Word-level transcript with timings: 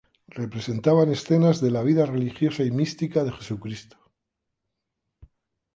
Representaban 0.39 1.11
escenas 1.11 1.61
de 1.61 1.69
la 1.69 1.83
vida 1.83 2.07
religiosa 2.07 2.63
y 2.63 2.71
mística 2.71 3.23
de 3.23 3.33
Jesucristo. 3.33 3.97